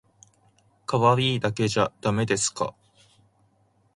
[0.87, 2.73] 可愛いだけじゃだめですか？